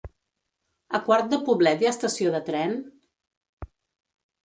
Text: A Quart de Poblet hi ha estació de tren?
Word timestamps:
A 0.99 1.01
Quart 1.09 1.29
de 1.35 1.39
Poblet 1.51 1.85
hi 1.85 1.91
ha 1.91 1.93
estació 1.99 2.35
de 2.39 2.43
tren? 2.51 2.77